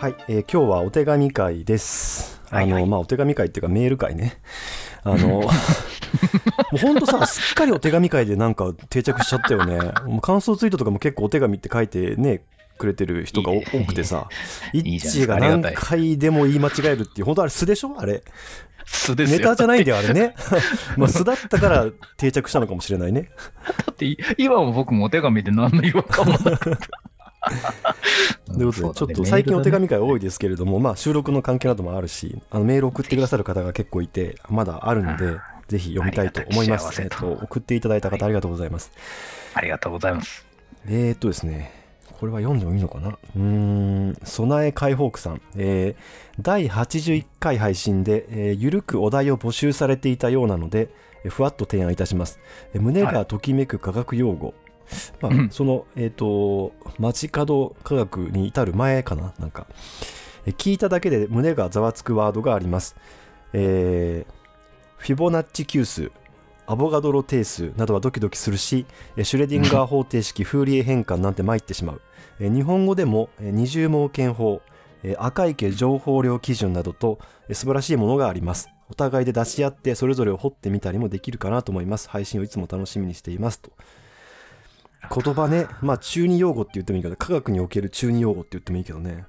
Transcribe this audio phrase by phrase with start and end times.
[0.00, 2.40] はい、えー今日はお手紙会です。
[2.50, 4.40] あの、はいはいまあ、お手紙会っていうかメール会ね。
[5.02, 5.50] あの、 も
[6.72, 9.76] うほんとさ、すっかりお手紙会でなんか定着しちゃったよね。
[10.06, 12.42] もう感想ツイートとかも結構お手紙って書いてね、
[12.78, 14.28] くれてる人が多くてさ、
[14.72, 18.22] いいイッじゃないですかチーが何回でも言い間違えるっていう、本当あれ素でしょあれ。
[18.86, 19.38] 素ですよ。
[19.42, 20.36] ネタじゃないんだよ、あれね。
[20.96, 21.86] まあ素だったから
[22.16, 23.30] 定着したのかもしれないね。
[23.84, 26.78] だって、今も僕もお手紙で何の違和感もなかった。
[28.46, 37.00] ということで、ちょっと最近お手紙会多いですけれども、まあ収録の関係などもあるし、あのメール送ってくださる方が結構いて、まだあるので、ぜひ読みたいと思います。
[37.00, 38.90] えと、送っていただいた方ありがとうございます。
[39.54, 40.46] ありがとうございます。
[40.86, 41.72] えー、っとですね、
[42.18, 43.10] これは読んでもいいのかな？
[43.10, 50.88] うーん、備え解放区さん、えー第81回配信で、えーゆるくお題を募集されていたようなので、
[51.24, 52.40] えーふわっと提案いたします。
[52.74, 54.54] えー胸がときめく科学用語。
[55.20, 59.66] まあ、うんその、えっ、と、街角科学に至る前かななんか、
[60.46, 62.96] えー聞いただけで胸がざわつくワードがあります。
[63.52, 64.32] えー
[64.96, 66.10] フィボナッチ級数、
[66.66, 68.84] アボガドロ定数などはドキドキするし、
[69.16, 72.00] えーシュレディンガー方程式、フーリエ変換なんて参ってしまう。
[72.40, 74.62] えー日本語でも、えー二重盲検法、
[75.02, 78.68] えー赤池情報量基準などと、えー素晴らしいものがあります。
[78.90, 82.08] お互いで出し合って、それぞれを掘ってみたりもできるかなと思います。
[82.08, 83.70] 配信をいつも楽しみにしていますと。
[85.10, 89.24] 言葉ね、まあ中二用語って言ってもいいけど、科学における中二用語って言ってもいいけどね。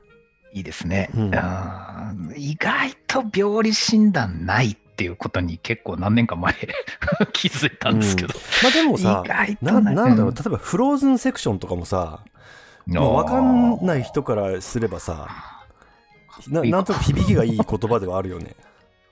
[0.53, 1.09] いいですね。
[1.15, 6.53] うんあー意外と病理診断ないっていうことに結構何年か前
[7.33, 8.33] 気づいたんですけど。
[8.63, 9.23] まあでもさ
[9.61, 12.23] ななんだろう、例えばフローズンセクションとかもさ、
[12.87, 15.27] まあ、分かんない人からすればさ
[16.47, 18.55] ななんとなく響きがいい言葉ではあるよね。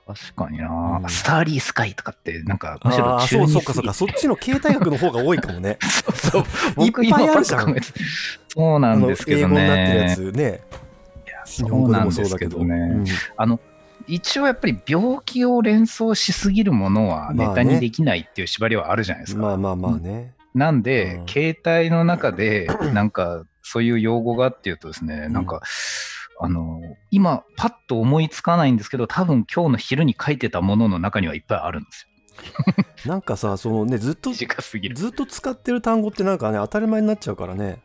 [0.08, 5.78] 確かにな、うんスターリースカイとかって、なんか、むしろ中二そうそうかそうか、そっちの形態学の方が多いかもね。
[6.32, 6.44] そう
[6.76, 8.00] 僕 いっぱいあるじゃん今パッと考えて
[8.50, 9.44] そうなんですけどね。
[9.44, 10.44] 英語になってるやつね。
[10.44, 12.64] いや日そうなんですそうだけど。
[12.64, 12.76] ね。
[12.76, 13.60] うんあの、
[14.08, 19.42] 一応やっぱり病気を連想しすぎるものはネタにできないっていう縛りはあるじゃないですか。
[19.42, 20.34] まあまあまあね。
[20.54, 25.62] なんで、うん携帯の中で、なんか、そういう用語がっていうとですね、なんか、
[26.40, 26.82] あの、
[27.12, 32.08] 今、パッと思いつかないんですけど、多分今日の昼に書いてたものの中にはいっぱいあるんです
[33.08, 34.32] なんかさ、そのね、ずっと。
[34.34, 37.82] ずっと使ってる単語ってなんかね、当たり前になっちゃうからね。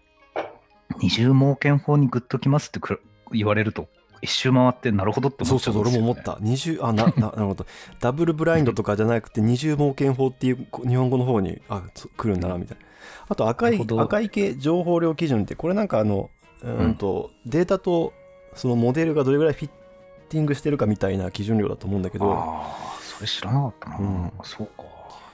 [0.99, 2.99] 二重盲検法にグッときますってくら
[3.33, 3.89] 言われると、
[4.21, 5.99] 一周回ってなるほどってそうそうう、思っちゃんですよ、ね。
[5.99, 6.39] 俺も思った。
[6.41, 7.67] 二重、あ、な、な なるほど。
[8.01, 12.85] ダブルブラインドとかじゃなくて、二重盲検法っていうこ日本語の方に、あ、そ来るんだな、みたいな。
[13.29, 16.31] あと赤い赤い系情報量基準って、これなんかあの、
[16.63, 18.13] うーんと、データと
[18.55, 19.71] そのモデルがどれぐらいフィッ
[20.29, 23.97] ティングしてるかみたいな基準量だと思うんだけど、ああ、それ知らなかったな。
[23.99, 24.85] うんそうか。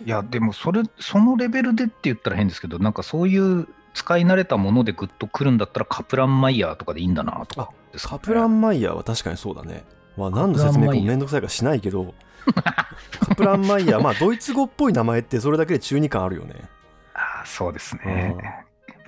[0.04, 9.84] いや、でも、それ、そのレベルでって言ったら変ですけど、なんかそういう使い慣れたものでグッとくるんだったら、カプランマイヤーとかでいいんだなとかね、カプランマイヤーは確かにそうだね。
[10.16, 12.14] まあ、何の説明かもめんどくさいからしないけど、
[13.20, 16.54] カプランマイヤー、まあ、ドイツ語っぽい名前ってそれだけで中二感あるよね。
[17.14, 18.36] ああ、そうですね。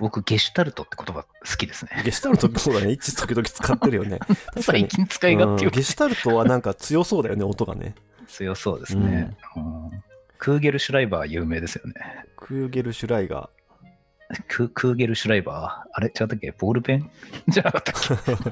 [0.01, 2.01] 僕、ゲシュタルトって言葉好きですね。
[2.03, 2.91] ゲシュタルトってそうだね。
[2.91, 4.19] 一致時々使ってるよね。
[4.53, 4.87] 確かに。
[4.89, 7.95] 使い勝手ようんゲシュタルトはなんか強そうだよね、音がね。
[8.27, 9.91] 強そうですね、うん
[10.37, 11.93] クーゲルシュライバーは有名ですよね。
[12.35, 13.47] クーゲルシュライガ
[14.47, 15.89] ククーゲルシュライバー？
[15.93, 16.07] あれ？
[16.07, 16.51] 違ったっけ？
[16.57, 17.11] ボールペン？
[17.47, 17.95] じゃなかったっ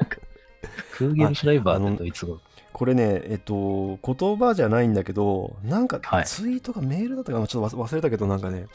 [0.08, 0.18] け？
[0.94, 2.36] クーゲルシュライバーってドイツ語。
[2.36, 2.40] ー。
[2.74, 8.68] これね、えっと、言葉じゃないんだけど、なんかはいツイートかメールだったかな、ちょっと忘忘れたけど、なんかね、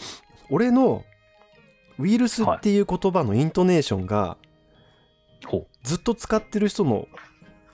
[0.51, 1.05] 俺の
[1.99, 4.37] ウイルスっていう言葉のイントネーションが、
[5.47, 7.09] ほずっと使ってる人の、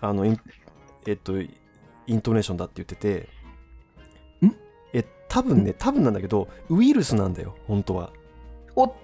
[0.01, 0.41] あの、イン
[1.07, 1.49] えっと、イ
[2.11, 3.29] ントネーションだって言ってて、
[4.45, 4.55] ん？
[4.93, 8.11] え、多分ね、多分なんだけど、ウイルスなんだよ、本当は。
[8.77, 8.95] うお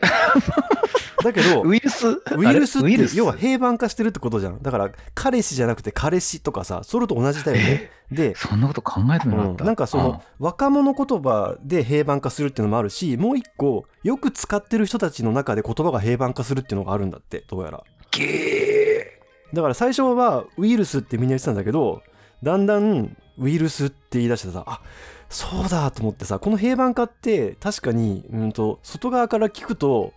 [1.24, 2.06] だけど、ウイルス？
[2.08, 2.94] ウイルスってあれ？
[2.94, 3.18] ウイルス？
[3.18, 4.62] 要は平板化してるってことじゃん。
[4.62, 7.90] だから、彼氏じゃなくて彼氏とかさ、それと同じだよね。
[8.12, 9.64] で、そんなこと考えてもなかった？
[9.64, 17.82] うんなんかその若者言葉で平板化するっていうのもあるし、もう一個、よく使ってる人たちの中で言葉が平板化するっていうのがあるんだって、どうやら。
[18.12, 19.20] ゲ
[19.52, 22.02] だから最初はウイルスってみんな言ってたんだけど、
[22.42, 24.80] だんだんウイルスって言い出してさ、あ
[25.28, 30.12] そうだと思ってさ、この平板化って確かに、うんと、外側から聞くと、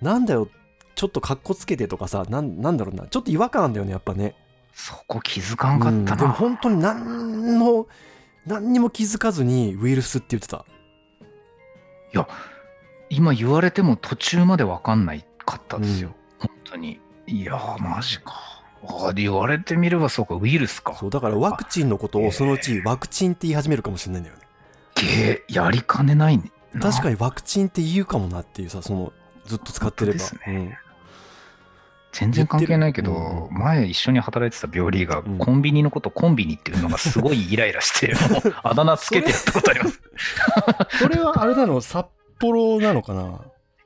[0.00, 0.48] なんだよ、
[0.94, 4.36] ちょっとカッコつけてとかさ、なんなんだろうな、ちょっと違和感あんだよね、やっぱね。
[4.74, 6.28] そこ気づかんかったうんでもな。
[6.32, 7.86] 本当に何の、
[8.46, 10.64] 何にも気づかずにウイルスって言ってた。
[13.10, 16.14] 今言われても途中まで分かんないかったですよ。
[16.38, 17.00] 本当に。
[17.26, 18.34] いやー、マジか。
[19.14, 20.94] 言われてみればそうか、ウイルスか。
[20.94, 24.43] そう、だからワクチンのことをそのうちワクチンって言い始めるかもしれないんだよね。
[24.94, 26.50] ゲーやりかねないね。
[26.74, 26.80] に。
[26.80, 29.12] 確かにワクチンって言うかもなっていうさ、その、
[29.44, 30.18] ずっと使ってれば。
[30.18, 30.78] ですね
[32.12, 40.00] 全然関係ないけど、る前一緒に働いてた病理がうんコンビニのことコンビニっていうのがすごいイライラして、 もうあだ名つけてやったことあります。
[41.02, 41.80] それはあれなの？
[41.80, 42.06] 札
[42.38, 43.40] 幌なのかな？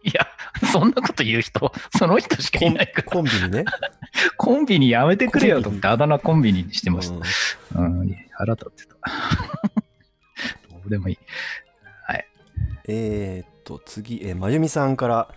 [0.05, 0.27] いや、
[0.71, 3.65] そんなこと言う人、その人しかいないから、コンビニね。
[4.37, 7.81] コンビニやめてくれよと思ってあだ名コンビニにしてましうんた。
[7.81, 8.97] うん、腹立ってた。
[10.89, 11.19] どうでもいい。
[12.91, 15.29] えーっと、次、えーまゆみさんから、あ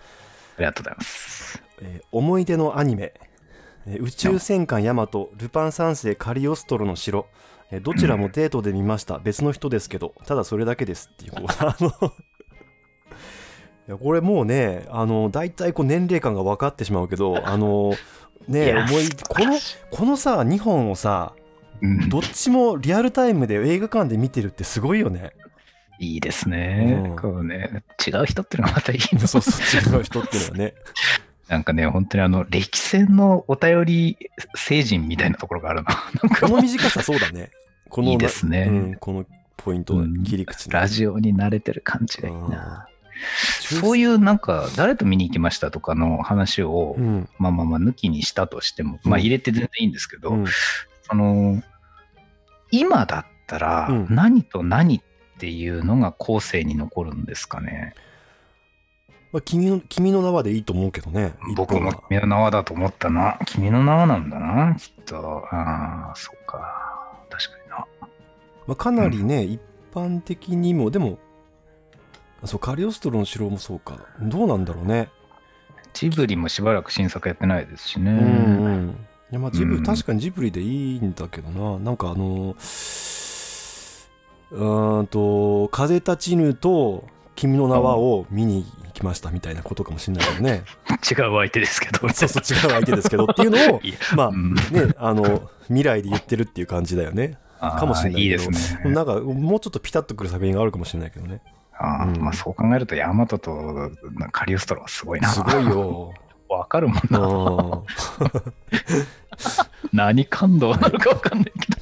[0.57, 1.62] りがとうございます。
[1.81, 3.13] えー思い出のアニメ、
[3.86, 7.27] えー宇宙戦艦ヤマト、ルパン三世カリオストロの城、
[7.71, 9.19] えーどちらもデートで見ました。
[9.19, 11.89] 別の人ですけど、ただそれだけですっていう、こうあの
[13.88, 17.94] いやこれもうね、あの、大体こう年齢感が分かってしまうけど、 あの、
[18.47, 19.57] ね思い、この、
[19.92, 21.33] このさ、2本をさ、
[21.81, 25.33] うんどっちもリアルタイムで映画館で見てるってすごいよね。
[26.01, 27.03] いいですね。
[27.06, 29.27] うんこうね、違う人っていうのがまたいいの。
[29.27, 29.51] そうそ
[29.92, 30.74] う、違う人っていうのはね。
[31.48, 34.18] なんかね、本当にあの、歴戦のお便り
[34.56, 35.95] 成人みたいなところがあるな。
[36.39, 37.51] この短さそうだね。
[37.89, 39.25] このいいですねうん、この
[39.57, 42.39] ポイント、うん切り口ねラジオに慣れてる感じがいいな。
[42.45, 42.92] うん
[43.62, 47.30] そういうなんか、誰と見に行きましたとかの話を、うん。
[47.38, 50.45] まあまあまあ抜きにしたとしても、まあうん入れて全然いいんですけど、うん
[51.07, 51.62] あの、
[52.71, 55.01] 今だったらうん何と何っ
[55.42, 57.96] ていうのが後世に残るんですかね。
[59.32, 61.34] まあ、君の君の名はでいいと思うけどね。
[61.56, 63.40] 僕も君の名はだと思ったな。
[63.48, 65.44] 君の名はなんだな、きっと。
[65.52, 67.18] ああ、そっか。
[67.32, 67.88] 確かにな。
[68.68, 69.60] まあ、かなりね、一
[69.92, 71.18] 般的にも、でも、
[72.44, 73.98] あそう、カリオストロの城もそうか。
[74.22, 75.10] どうなんだろうね。
[75.94, 78.12] ジブリもしばらく新作やってないですしね。
[78.12, 78.90] うんうん。
[79.32, 81.80] いや、まあ、ジブリ、うん確かにジブリでいいんだけどな。
[81.80, 82.56] なんかあの、
[84.51, 87.06] うーんと、風立ちぬと
[87.36, 90.63] 君の名はを見に行きましたみたいなことかもしれないけどね。
[91.09, 92.09] 違う相手ですけど。
[92.09, 93.81] そうそう、違う相手ですけどっていうのを、
[94.15, 94.62] まあうんね、
[94.98, 97.38] あの、未来で言ってるっていう感じだよね。
[97.59, 98.92] かもしれないけどいいですね。
[98.92, 101.42] なんか、もうちょっとピタッとくる作品があるかもしれないけどね。
[101.77, 103.92] あーうんまあそう考えると、ヤマトと
[104.31, 105.30] カリオストロはすごいな。
[105.30, 105.65] すごい。
[105.65, 106.13] よ。
[106.50, 107.19] わかるもんうな。
[107.19, 107.83] ん
[109.94, 111.81] 何感動なのかわかんないけど。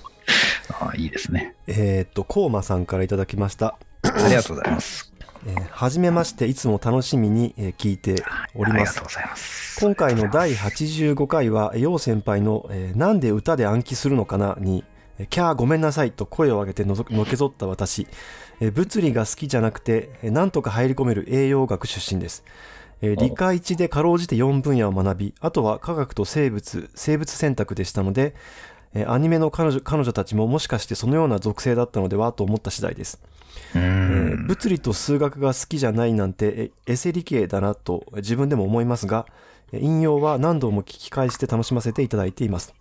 [0.80, 1.56] あーいいですね。
[1.68, 3.78] えーっと、コーマさんからいただきました。
[4.04, 5.12] ありがとうございます。
[5.48, 8.24] えーはじめまして、いつも楽しみに、えー聞いて
[8.56, 9.04] おりますありがとう。
[9.06, 9.80] ございます。
[9.80, 14.84] 今回の第85回は、陽先輩の、えーなんで歌で暗記するのかなに、
[15.18, 18.08] えーキャーごめんなさいと声を上げてのけぞった私、
[18.60, 22.44] えー物理が好きじゃなくて、えーなんとか入り込める栄養学出身です。
[23.02, 28.34] えー理科1でかろうじて4分野を学び、あとは科学と生物、生物選択でしたので、
[28.94, 33.22] えーアニメの彼女彼女たちももしかしてそのような属性だったのではと思った次第です。
[33.76, 34.48] うえーん。
[34.48, 39.26] 物理と数学が好きじゃないなんてえエセ理系だなと自分でも思いますが
[39.72, 42.74] え引用は何度も聞き返して楽しませていただいています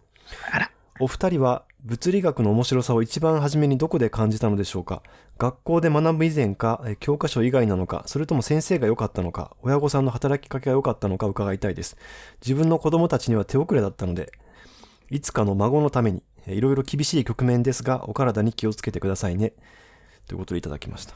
[1.00, 5.02] お二人は物理学の面白さを一番初めにどこで感じたのでしょうか？
[5.38, 11.96] 学校で学ぶ以前かえ教科書以外なのかそれとも先生が良かったのか親御さんの働きかけが良かったのか伺いたいです
[12.43, 14.32] 自分の子供たちには手遅れだったので
[15.10, 19.52] いつかの孫のためにえいろいろ厳しい局面ですがお体に気をつけてくださいね
[20.26, 21.14] ということでいただきました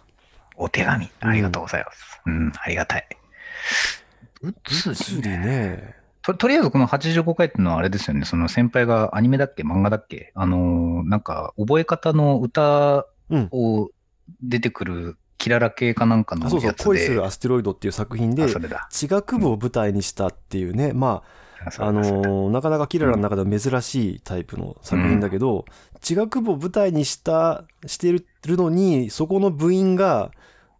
[0.56, 2.20] お手紙、ありがとうございます。
[2.26, 3.06] うん、ありがたい。
[4.42, 5.94] 物物理ね。
[6.22, 13.48] ととりあえずこの85回っていうのはあれですよね、その先輩がアニメだっけ、漫画だっけ、あのーなんか覚え方の歌うん。
[13.50, 13.90] を
[14.42, 18.46] 出てくるキララ系かなんかのあそうそう、恋するアステロイドっていう作品で。
[18.90, 21.41] 地学部を舞台にしたっていうね、まあ、
[21.78, 25.64] あのなかなかキララの中では珍しいタイプの作品だけど、
[26.00, 28.24] 地学部を舞台にした、してる
[28.56, 30.32] のに、そこの部員が、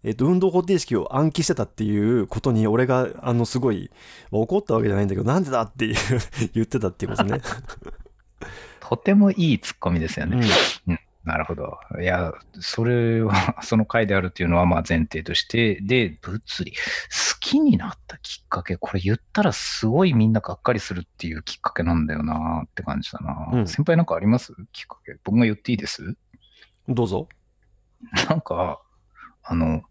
[0.05, 3.91] えっと、運動方程式を暗記してたっていうことに、俺が、あの、すごい、
[4.33, 5.93] まあ怒ったわけじゃないんだけど、なんでだって
[6.55, 7.41] 言ってたっていうことね。
[8.81, 10.47] とてもいいツッコミですようね。
[10.89, 10.99] ん。
[11.25, 11.79] なるほど。
[12.01, 16.79] いや、それは、 その回であるっていうのはまあ前提として、で、物理、好
[17.39, 23.49] きになったきっかけ、これ言ったらすごいみんながっかりするっていうきっかけなんだよなって感じだな。
[23.53, 24.53] うん先輩なんかあります？
[24.73, 25.17] きっかけ。
[25.23, 26.17] 僕が言っていいです？
[26.89, 27.29] どうぞ。
[28.29, 28.81] なんか、
[29.45, 29.83] あの、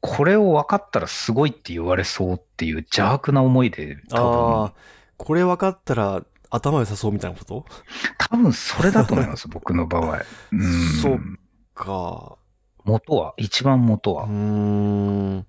[0.00, 4.74] これを分かったらすごいって言われそうっていう邪悪な思いで、ああ、
[5.16, 7.64] これ分かったら頭良さそうみたいなこと？
[8.18, 10.22] 多分それだと思います、 僕の場合。
[10.52, 10.60] うん
[11.02, 11.20] そう
[11.74, 12.36] か。
[12.84, 14.30] 元は、一番元はうー。
[14.30, 15.46] ん。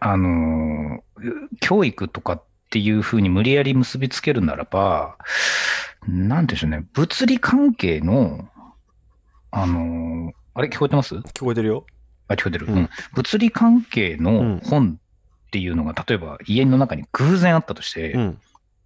[0.00, 5.18] あのー、教育とかっていうふうに無理やり結びつけるならば、
[6.08, 8.48] なんでしょうね、物理関係の、
[9.50, 11.14] あのーあれ聞こえてます？
[11.14, 11.86] 聞こえてるよ。
[12.26, 12.66] あ、聞こえてる。
[12.66, 14.98] うんうん物理関係うんの本
[15.46, 18.38] っていうのが、例えば家の中に偶然あったとして、うん。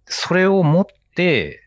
[0.05, 1.63] それを持って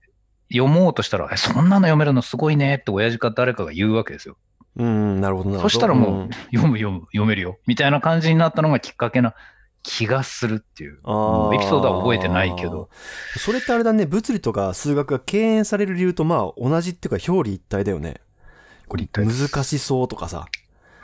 [0.52, 4.36] 読もうとしたら、え、そんなの読めるのすごいねって親父か誰かが言うわけですよ。
[4.76, 5.68] うん、なるほどなるほど。
[5.68, 7.58] そしたらもう、ん読む読む、読めるよ。
[7.66, 9.34] みたいな感じになったのがきっかけな
[9.82, 11.00] 気がするっていう。
[11.04, 12.88] あーエピソードは覚えてないけど。
[13.36, 18.20] それってあれだね、物理とか数学が敬遠される理由とまあ同じっていうか表裏一体だよね。
[18.86, 20.46] これ一体難しそうとかさ、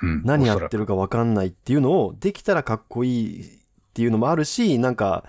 [0.02, 3.58] うん何やってるか分かんないっていうのをできたらかっこいい
[3.94, 5.24] っていうのもあるし、なんか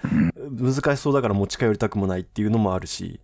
[0.50, 3.19] 難しそうだから持ち帰りたくもないっていうのもあるし。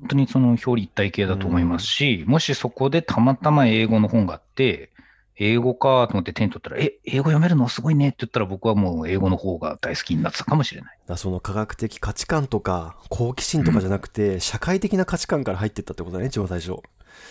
[0.00, 4.90] 本当にその表裏一体系だと思いますし、もしそこでたまたま英語の本があって、
[5.36, 10.98] 英語かと思って手に取ったら、え、英語読めるのすごいねって言ったら僕はもう英語の方が大好きになってたかもしれない。
[11.06, 16.66] だその科学的価値観とか好奇心とかじゃなくて、社会的な価値観から入ってったってことだね、一番最初。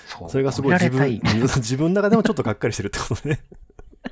[0.08, 3.42] そうそれがすごい自分、自分の中でもちょっとがっかりしてるってことね。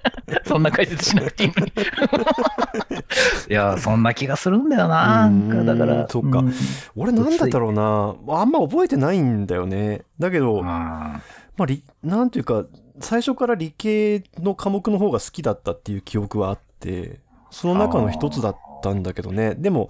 [0.46, 1.72] そんな解説しなくていいのに。
[3.50, 5.30] いや、そんな気がするんだよな。
[5.66, 6.08] だから。
[6.10, 6.54] そっかうん
[6.96, 8.16] 俺なんだったろうな。
[8.40, 10.04] あんま覚えてないんだよね。
[10.20, 11.22] だけど、あ
[11.58, 12.66] まあ、理なんていうか、
[13.00, 17.20] 最初から理系の科目の方が好きだったっていう記憶はあって、
[17.52, 19.56] その中の一つだったんだけどね。
[19.56, 19.90] でも、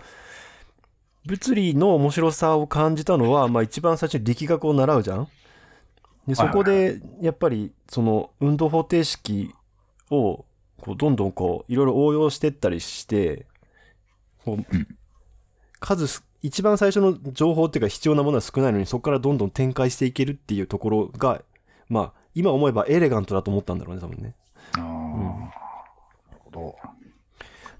[1.25, 5.27] 物理の面白さを感じたのは、まあ一番最初に力学を習うじゃん
[6.27, 9.53] で、そこで、やっぱり、その、運動方程式
[10.11, 10.45] を、
[10.81, 13.45] こう、どんどんこう、いろいろ応用してったりして、
[14.43, 14.97] こううん
[15.79, 21.41] 数す、一番最初の情報っていうか必要なものは少ないのに、そこからどんどん展開していけるっていうところが、
[21.89, 24.35] まあ、今思えばエレガントだと思ったんだろうね、多分ね。
[24.73, 24.81] あー。
[24.81, 24.89] な
[26.31, 26.75] るほど。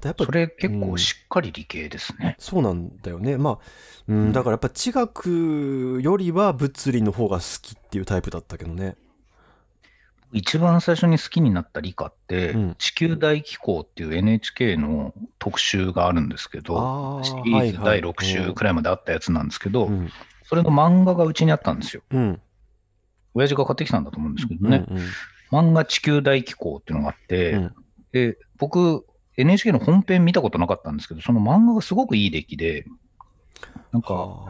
[0.04, 2.36] やっぱそれ結構しっかり理系ですね。
[2.40, 3.38] そうなんだよね。
[3.38, 3.60] まあ、
[4.08, 8.96] うん、だからやっぱ地学よりは物理の方が好きっていうタイプだったけどね。
[10.34, 20.10] 一番最初に好きになった理科って、うん地球大気候っていう NHK の特集があるんですけど、シリーズ第6週くらいまであったやつなんですけど、うん。
[20.44, 22.02] それの漫画がうちにあったんですよ。
[22.12, 22.42] うん。
[23.34, 24.72] 親父が買ってきたんだと思うんですけどうん。
[24.72, 24.86] ね。
[25.52, 27.76] 漫画地球大気候っていうのがあって、うん
[28.12, 29.06] で、僕、
[29.38, 32.86] NHK の本編見たことなかったんですけど、その漫画がすごくいい出来で、
[33.92, 34.48] なんか、は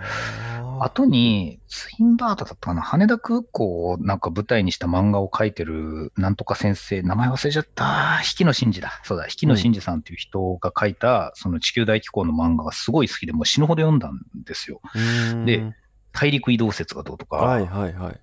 [0.82, 0.86] あ。
[0.86, 9.00] 後に、ツインバートだったかな、羽田空港をなんか舞台にした漫画を描いてる、なんとか先生、名前忘れちゃった、引野真司だ。
[9.04, 14.82] そうだ、引野真司さんっていう人が書いた、その地球大気候の漫画がすごい好きで、もう死ぬほど読んだんですよ。
[14.96, 15.46] うん。
[15.46, 15.74] で
[16.20, 18.20] 大陸移動説がどうとか、はいはいはい。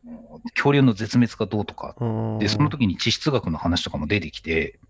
[0.55, 2.39] 恐竜の絶滅がどうとか、うん。
[2.41, 4.81] で、その時に地質学の話とかも出てきて、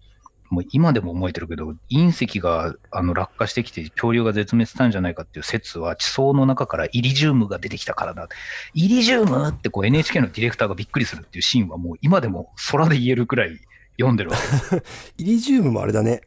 [0.51, 8.29] もう今でも覚えてるけど、隕石があの落下してきて恐竜が絶滅したんじゃないかっていう説は地層の中からイリジウムが出てきたからだ。
[8.75, 13.59] イリジウムってこう NHK のディレクターがびっくりするっていうシーンはもう今でも空で言えるくらい
[13.99, 15.13] 読んでるわけです。
[15.19, 16.23] イリジウムもあれだね。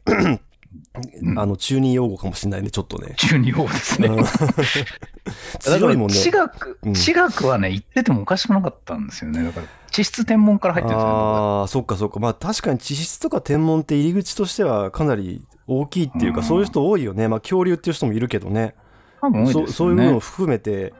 [1.22, 3.14] うんあの、中二用語かもしれないね、ちょっとね。
[3.16, 4.08] 中二王ですね。
[5.60, 6.14] 強いもんね。
[6.14, 9.44] ら地学、うん地学はね、言っててもおかしくなかったんですよね。
[9.44, 11.14] だから地質天文から入ってるんですよね。
[11.14, 12.20] ああ、そっかそっか。
[12.20, 17.28] まあ確かに地質とか天文って入り口としてはかなり大きいっていうか、うんそういう人多いよね。
[17.28, 18.74] まあ恐竜っていう人もいるけどね。
[19.20, 20.94] 多分多いそですよねそういうのを含めて、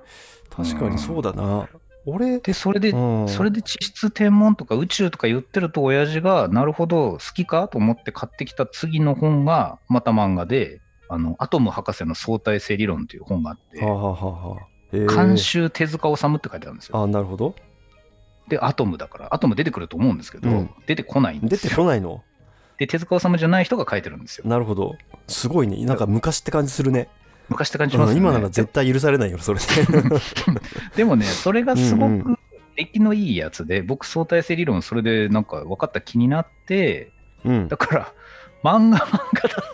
[0.50, 1.68] 確かにそうだな。
[2.08, 17.02] 俺、で、それでうんそれで地質天文とか宇宙とか言ってると親父がなるほど好きかと思って買ってきた次の本がまた漫画であのアトム博士の相対性理論という本があってはあ、は監修手塚治虫って書いてあるんですよ。
[17.02, 17.54] あなるほど。
[18.48, 21.74] で、アトムだから、アトム出てくると思うんですけど、うん出てこないんで出て。
[21.74, 22.22] こないの？
[22.78, 24.48] で、手塚治虫じゃない人が書いてるんですよ。
[24.48, 24.96] なるほど。
[25.26, 25.84] すごいね。
[25.84, 27.08] なんか昔って感じするね。
[27.48, 28.20] 昔って感じしますよね。
[28.20, 29.66] うん今なら絶対許されないよ、それで。
[30.96, 32.38] でもね、それがすごうんうく
[32.76, 37.12] 出来のいいやつで、僕相対性理論それでなんか分かった気になって、
[37.44, 37.76] うんだ。
[37.76, 38.12] から、
[38.62, 39.64] 漫画漫画だ。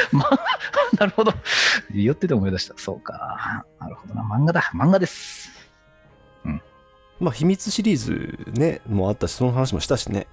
[0.12, 0.30] ま、
[0.98, 1.32] なるほど。
[1.94, 2.74] 言ってて思い出した。
[2.76, 3.64] そうか。
[3.78, 4.22] なるほどな。
[4.22, 4.70] 漫画だ。
[4.74, 5.60] 漫画です。
[7.20, 10.26] まあ、秘密シリーズね、もあったし、その話もしたしね。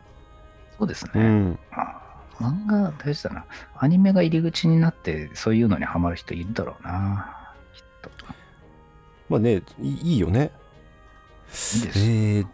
[0.80, 1.12] そうですね。
[1.16, 1.60] うん。
[2.40, 3.46] あ漫画大事だな。
[3.78, 7.54] アニメが入り口になって、そういうのにハマる人いるだろうな。
[7.74, 8.10] きっと。
[9.30, 10.52] まあね、いいいいよね。
[11.76, 12.00] いいです。
[12.00, 12.50] えー、っ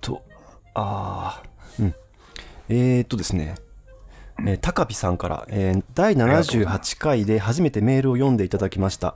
[0.00, 0.22] と、
[0.74, 1.42] ああ、
[1.78, 1.94] うん。
[2.68, 3.54] えー、っとですね、
[4.40, 9.14] えー高ピさんから、えー第がとうございま78回で初めてメールを読んでいただきました。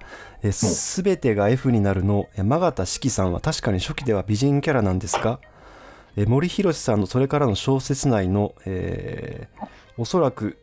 [0.52, 5.40] すべてが F になるの、えー真形四季さんは確かに初期では美人キャラなんですが、
[6.16, 9.66] えー森博さんのそれからの小説内の、えー
[9.98, 10.58] おそらく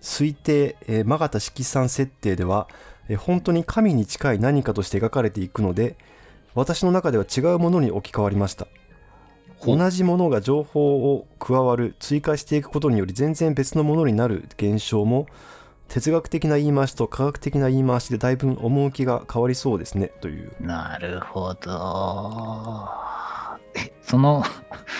[0.00, 2.68] 推定、えー真形四季さん設定では、
[3.08, 5.96] えー本当に神に近い何かとして描かれていくので、
[6.54, 8.66] 私の中では違うものに置き換わりました。
[9.64, 15.28] 同じものが情報を加わる追加していくことにより全然別のものになる現象も
[15.86, 22.88] 哲学的な言い回しと科学的な言い回しでだいぶ趣が変わりそうですねというなるほど。
[23.74, 24.42] え、その、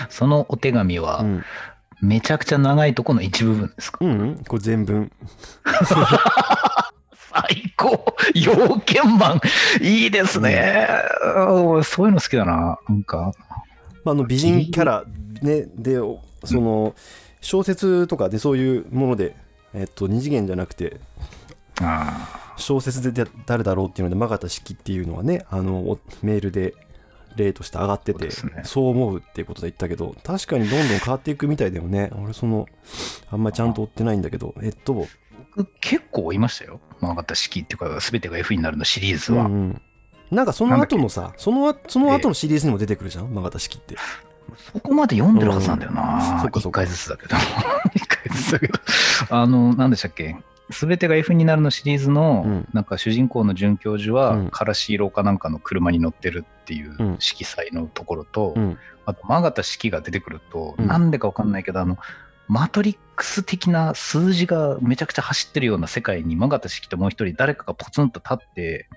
[0.09, 1.45] そのお手紙はう、ん、
[2.03, 5.11] めちゃくちゃ長いとこの一部分ですか、うんうん、これ全文。
[7.33, 8.05] 最高。
[8.35, 9.41] 要件マン
[9.81, 10.89] いいですね、
[11.37, 12.79] 俺そういうの好きだな。
[12.89, 13.33] なんか、
[14.05, 15.05] まあ、あの美人キャラ、
[15.43, 15.99] ね、で
[16.45, 16.95] その
[17.41, 19.37] 小説とかでそういうもので、
[19.73, 21.01] えっと、二次元じゃなくて
[21.81, 26.75] あ小説で誰だろうっていうので曲方式っていうのはねあのおメールで
[27.37, 28.63] 例として上がっててそうね。
[28.75, 32.11] 思うっていうことで言ったけど確かにどんどん変わっていくみたいだよね。
[32.23, 32.67] 俺その
[33.31, 35.09] あんまりちゃんと追ってないんだけどえっとー
[35.57, 36.81] 僕結構いましたよ。
[37.01, 39.45] 曲がった式っていうか、すべてが F になるのシリーズは。
[39.45, 39.83] うんうん。
[40.31, 43.97] なんかその後のさそのその後のシリーズにも出てくるじゃん曲方式って。
[44.73, 46.41] そこまで読んでるはずなんだようん。
[46.41, 46.81] そっかそっか。
[46.81, 47.37] 回ずつだけど。
[47.95, 48.75] 一回ずつだけど。
[49.31, 50.37] あの、なんでしたっけ？
[50.73, 52.69] すべてが F になるのシリーズの、うん。
[52.73, 54.51] なんか主人公の准教授は、うん。
[54.51, 57.17] からし色かなんかの車に乗ってるっていううん。
[57.19, 58.79] 色彩のところと、うん。
[59.07, 60.87] あと、曲がった式が出てくると、うん。
[60.87, 61.99] なんでかわかんないけど、あの、
[62.49, 68.89] マトリックス的な数字がめちゃくちゃ走ってるような世界に曲がった式ともう一人誰かがポツンと立って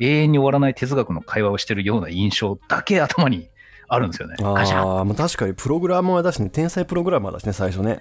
[0.00, 3.48] 永遠に終わらない哲学の会話をしてるような印象だけ頭に
[3.88, 4.36] あるんですよね。
[4.40, 8.00] あ確かにプログラマーだしね天才プログラマーだしね最初ね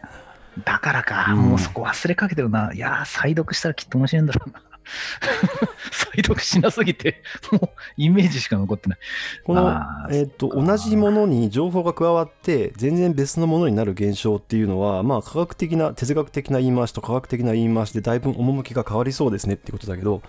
[0.66, 2.72] だからか、うんもうそこ忘れかけてるな。
[2.74, 4.62] いやー、再読したらきっと面白いんだろうな。
[5.92, 9.00] 再読しなすぎて、もうイメージしか残ってない。
[9.44, 20.22] このえっと同じものに情報が加わって全然別のものになる現象っていうのはまあ科学的な哲学的な言い回しと科学的な言い回しでだいぶ趣が変わりそうですねっていうことだけど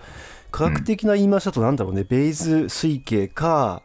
[0.51, 3.81] 科学的な言い回しだとなんだろうね、ベイズ推計か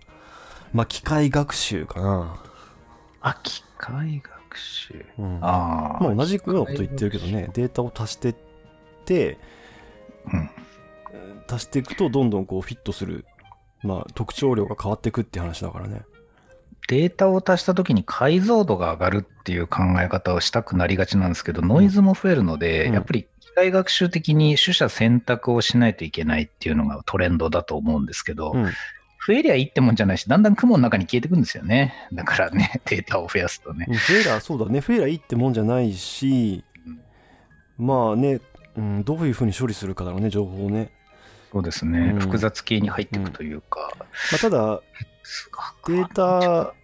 [0.72, 2.36] まあ機械学習かな、
[3.20, 5.06] あ、機械学習。
[5.18, 5.38] うん。
[5.42, 6.02] ああ。
[6.02, 7.50] まあ、同じようなこと言ってるけどね。
[7.52, 8.34] データを足してっ
[9.04, 9.38] て
[10.32, 10.50] うん。
[11.48, 13.24] 足していくとどんどんこうフィットする、
[13.82, 16.02] まあ、特徴量が変わっていくって話だからね。
[16.88, 22.94] データを足したときに解像度が上がるっていう考え方をしたくなりがちなんですけど、ノイズも増えるので、うん。
[22.94, 28.70] やっぱり機械学習的に取捨選択をしないといけないっていうのがトレンドだと思うんですけど、うん
[29.26, 31.94] 増えりゃいいってもんじゃないし、だんだん雲の中に消えてくんですよね。
[32.12, 33.86] だからね、データを増やすとね。
[33.88, 34.80] うん増えりゃそうだね。
[34.80, 36.64] 増えりゃいいってもんじゃないし
[37.78, 38.40] まあね、
[38.76, 40.90] うん、どういうふうに処理するかだろうね情報をね、
[41.52, 42.20] そうですね、うん。
[42.20, 46.74] 複雑系に入っていくというか、まあ、ただデはータ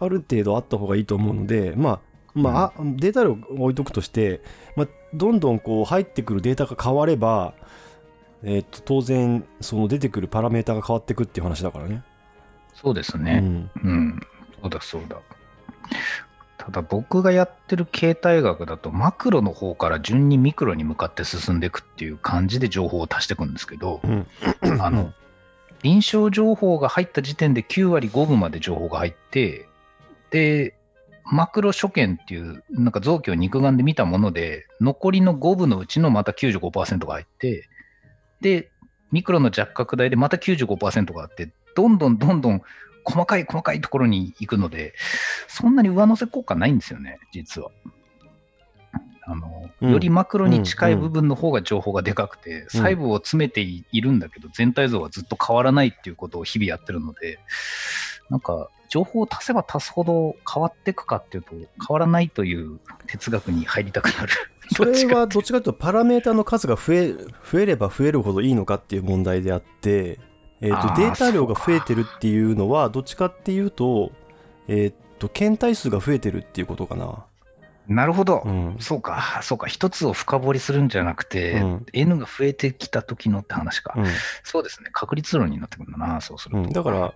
[0.00, 4.40] ある程度あった方がいいと思うのでまあまあ、あデータ量置いとくとして、
[4.74, 7.54] まあ、どんどんこう入ってくるデータが変われば、
[8.44, 12.02] えー、と当然その出てくるパラメータが変わってくっていう話だからね。
[12.74, 13.40] そうですね。
[13.42, 14.20] うんうん、
[14.60, 15.16] そうだそうだ。
[16.58, 24.26] ただ僕がやってる形態学だとマクロの方から順にミクロに向かって進んでいくっていう感じで情報を足していくんですけど、うん
[24.80, 25.12] あの、
[25.82, 29.68] 臨床情報が入った時点で9割5分まで情報が入って、
[30.30, 30.74] で、
[31.24, 37.68] マクロ所見っていう、なんか臓器を肉眼で見たもので、残りの5分のうちのまた95%が入って、
[38.44, 38.70] で、
[39.10, 42.60] ミクロの弱拡大でまた95%があって、どんどんどんどん
[43.04, 44.92] 細かい細かいところに行くので、
[45.48, 47.70] そんなに上乗せ効果ないんですよね、実は。
[49.26, 49.90] あのうん。
[49.90, 57.38] よりマクロに近い部分の方が情報がでかくて、細部を詰めているんだけど、全体像はずっと変わらないっていうことを日々やってるので、
[58.28, 62.78] なんか、情報を足せば足すほど変わっていくかっていうと、変わらないという
[63.08, 64.32] 哲学に入りたくなる。
[64.70, 70.20] それはどっちかというとパラメータの数が増え増えれば増えるほどいいのかっていう問題であって、
[70.60, 74.12] えー、とデータ量が増えてるっていうのはどっちかっていうと,、
[74.68, 77.24] えー、と検体数が増えてるっていうことかな。
[77.88, 78.42] なるほど。
[78.46, 79.66] うんそうか、そうか。
[79.66, 83.92] 一つを深掘りするんじゃなくて、うん N が増えてきた時のって話か。
[83.96, 84.06] うん
[84.44, 84.88] そうですね。
[84.92, 86.62] 確率論になってくるんだな、そうすると。
[86.62, 87.12] うん、だから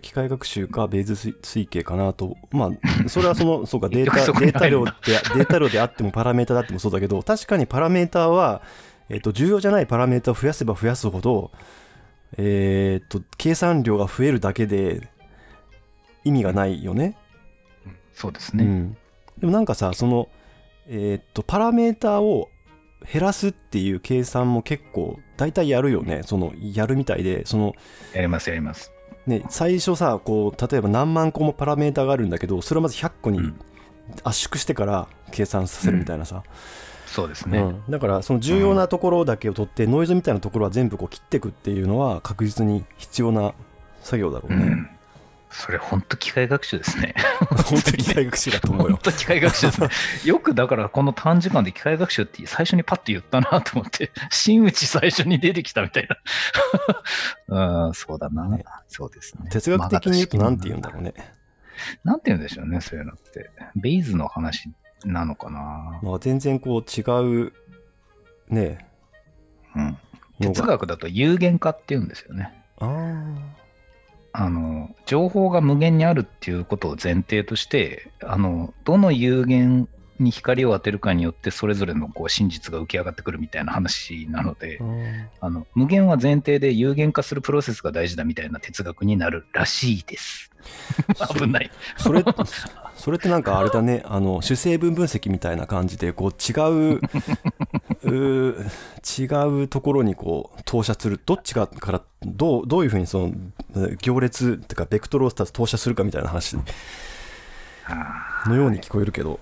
[0.00, 2.70] 機械学習かベイズ推計かなとまあ
[3.08, 8.62] それはそのそうかデータデータ量入でデータ量であってもパラメータであってもそうだけど確かにパラメータは、
[9.08, 11.52] えー、と重要じゃないパラメータを増やせば増やすほど、
[12.36, 15.08] えー、と計算量が増えるだけで
[16.24, 17.16] 意味がないよね。
[18.14, 18.64] そうですね。
[18.64, 18.96] うん、
[19.38, 20.28] でもなんかさその、
[20.88, 22.48] えー、とパラメータを
[23.12, 27.74] 減らすっていう計算も結構大体やるよねそのやるみたいでその
[28.14, 28.93] やります、やります。
[29.26, 33.60] ね、最初さこう例えば何万個もパラメータがあるんだけどそれをまず100個にうん
[34.22, 36.42] 圧縮してから計算させるみたいなさ、
[37.06, 37.58] そうですね。
[37.58, 43.54] うんだからその重要なところだけを取って、ノイズみたいなところは全部こう切っていくっていうのは確実に必要な
[44.02, 44.93] 作業だろうね。
[45.54, 47.14] うんそれ本当機械学習ですね。
[47.48, 48.98] 本当に機械学習だと思う本よ。
[49.00, 49.88] 当機械学習ですね。
[50.24, 56.08] よくだからこの短時間で機械学習って最初にパッと言ったなと思って、真打ち最初に出てきたみたい
[57.48, 57.86] な。
[57.86, 58.48] うん、そうだな。
[58.48, 59.48] ねそうですね。
[59.50, 61.14] 哲学的に言うと何て言うんだろうね。
[62.02, 63.50] なんて言うんでしょうね、そういうのって。
[63.76, 64.70] ベイズの話
[65.04, 66.00] なのかな。
[66.02, 67.52] まあ、全然こう違う、
[68.48, 68.86] ね
[69.76, 69.98] うん。
[70.40, 72.52] 哲学だと有限化って言うんですよね。
[72.78, 73.63] ああ。
[74.36, 84.80] あの、情報が無限にあるっていうことを前提として、あの、どの有限に光を当てるかによって、それぞれのこう真実が浮き上がってくるみたいな話なので、
[85.40, 90.50] あの無限は前提で有限化するプロセスが大事だみたいな哲学になるらしいです。
[91.38, 91.70] 危ない。
[91.96, 92.24] それ、
[92.96, 97.00] それってなんかあれだね、あの、主成分分析みたいな感じで、こう違う、
[98.06, 99.24] 違
[99.62, 106.56] うところにこう投射する、どっちがから、どう、どういうふうにその、行列っていうか、ベクトルを投射するかみたいな話
[108.46, 109.40] のように聞こえるけど、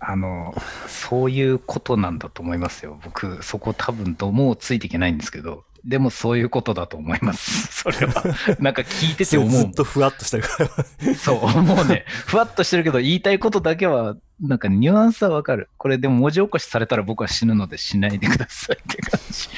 [0.00, 0.54] あの、
[0.88, 2.98] そういうことなんだと思いますよ。
[3.04, 7.82] 僕、そこ多分どうもついていけないんですけど、でもそういうことだと思います。
[7.82, 8.22] それは。
[8.60, 15.68] なんか聞いてて思う ずっとふわっとしたから、そう、もうね、ふわっとしてるけど、言いたいことだけは、なんかニュアンスはわかる。
[15.78, 19.48] これでも文字起こしされたら僕は死ぬのでしないでくださいって感じ。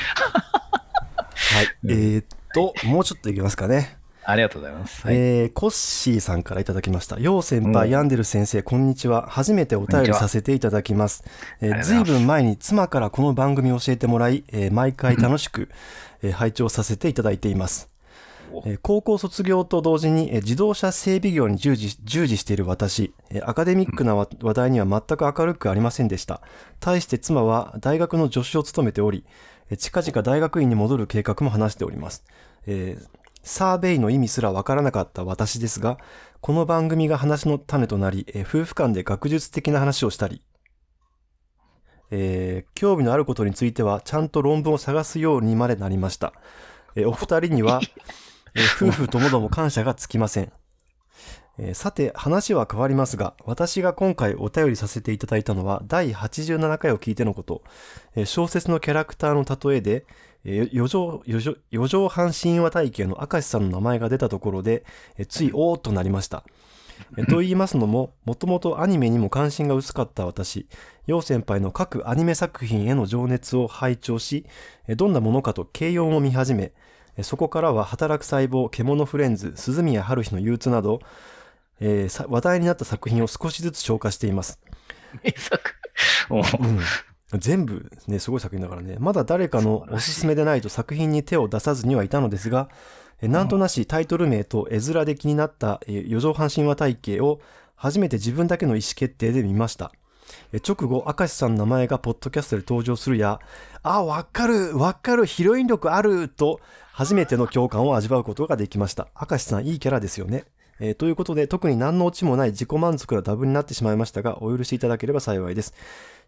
[1.57, 1.67] はい。
[1.89, 3.99] えーっと、もうちょっといきますかね。
[4.27, 5.07] ありがとうございます。
[5.07, 7.21] はいえーコッシーさんからいただきました。
[7.21, 9.27] よう先輩、うんヤンデル先生、こんにちは。
[9.29, 11.25] 初めてお便りさせていただきます。
[11.61, 15.75] えーずいぶん前に妻からこの番組を教えてもらい、えー毎回楽しく、えー
[16.33, 17.91] 拝聴させていただいています。
[18.83, 26.41] 高校卒業と同時に、えー自動車整備業に従事従事している私、えーアカデミックなわ話題には全く明るくありませんでした。
[26.79, 29.25] 対して妻は大学の助手を務めており、
[29.71, 32.25] えー近々大学院に戻る計画も話しております。
[32.67, 33.07] えー
[33.47, 35.99] サーベイの意味すらわからなかった私ですが、
[36.41, 40.43] この番組が話の種となり、えー夫婦間で学術的な話をしたり、
[42.11, 46.33] えー興味のあることについてはちゃんと論文を探すようにまでなりました。
[46.97, 47.81] えーお二人には、
[48.55, 50.53] えー夫婦ともども感謝がつきません。
[51.59, 57.63] えーさて、話は変わりますが、私が今回お便りさせていただいたのは、第87回を聞いてのこと。
[58.17, 60.07] えー小説のキャラクターの例えで、
[60.45, 64.85] えー四条、四条、四条半神話体系の明石さんの名前が出たところで、
[65.17, 66.45] えついおーっとなりました。
[67.17, 70.67] えーと言いますのも、もともとアニメにも関心が薄かった私、
[71.07, 74.47] 陽先輩の各アニメ作品への情熱を拝聴し、
[74.89, 76.73] えーどんなものかと軽音を見始め、
[77.17, 81.01] えーそこからは働く細胞、獣フレンズ、鈴宮春日の憂鬱など、
[81.81, 84.59] えーさ話題になった作品を少しずつ消化しています。
[85.23, 85.61] 名作？
[86.31, 88.97] おうん、全部ね、すごい作品だからね。
[88.99, 92.75] まだ誰かのおすすめでないと作品に手を出さずにはいたのですが、え
[93.29, 97.41] なんとなしタイトル名と絵面で気になった四畳半神話体系を
[97.77, 99.93] 初めて自分だけの意思決定で見ました。
[100.67, 103.41] 直後、明石さんの名前がポッドキャストで登場するや、
[103.83, 106.61] あ、わかる、わかる、ヒロイン力ある、と、
[106.93, 109.09] 初めての共感を味わうことができました。
[109.21, 110.45] 明石さん、いいキャラですよね。
[110.81, 115.75] えーということで、特に何のオチもない自己満足なダブになってしまいましたが、お許しいただければ幸いです。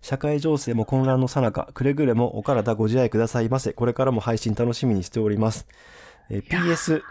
[0.03, 3.73] 社会情勢も混乱の最中、くれぐれもお体ご自愛くださいませ。
[3.73, 5.67] これからも配信楽しみにしております。
[6.29, 7.03] えー PS、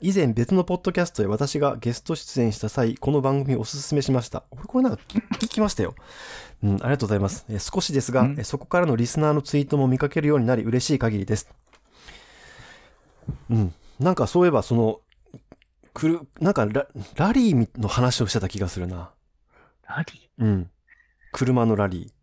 [0.00, 4.40] 以前別のポッドキャストで私がゲスト出演した際、この番組をおすすめしました。
[4.50, 5.94] これこれなんか聞聞きましたよ。
[6.62, 7.44] うん、ありがとうございます。
[7.48, 11.48] えー少しですが、うんえーそこからのリスナーのツイートも見かけるようになり嬉しい限りです。
[13.48, 13.74] うん。
[14.00, 15.00] なんかそういえばその、
[15.94, 19.10] くる、なんかララリーの話をしてた気がするな。
[19.86, 20.04] 何
[20.38, 20.70] うん。
[21.30, 22.21] 車のラリー。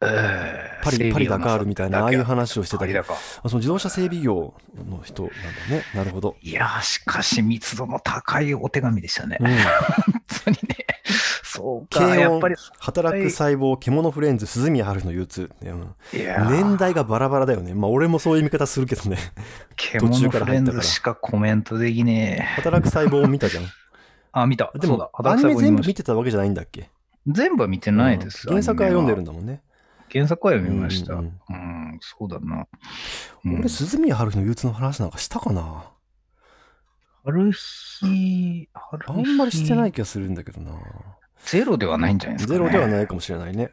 [0.00, 4.54] えーパリ、パリダカールみたいな、ああいう話をしてたけど、パリダカーあその自動車整備業
[4.88, 5.82] の人なんだね。
[5.94, 6.36] なるほど。
[6.40, 9.38] いやー、しかし密度の高いお手紙でしたね。
[9.40, 9.48] うん。
[9.48, 9.58] 本
[10.44, 10.76] 当にね。
[11.42, 12.54] そうか、やっぱり。
[12.78, 15.50] 働く細胞、獣フレンズ、鈴宮春日の憂鬱。
[15.60, 17.74] 年代がバラバラだよね。
[17.74, 19.18] まあ俺もそういう見方するけどね。
[19.98, 22.42] 途中から入ったかしかコメントできねえ。
[22.54, 23.64] 働く細胞を見たじゃん。
[24.32, 24.70] あ、見た。
[24.76, 26.88] でそうだも、アニメ全部見ててたわけじゃないんだっけ？
[27.26, 28.46] 全部は見てないです。
[28.46, 29.32] うん原作は読んでるんだ。
[29.32, 29.60] だもんね。
[30.12, 31.14] 原作は読みました。
[31.14, 32.66] ううんん、そうだな。
[33.44, 35.90] うん俺、鈴宮春日の憂鬱の話なんかしたかな？
[37.24, 39.12] 春日、春日。
[39.12, 40.72] あんまりしてない気がするんだけどな。
[41.44, 42.58] ゼロではないんじゃないですか、ね。
[42.58, 42.90] ゼロではい。
[42.90, 43.70] ないかもしれないね。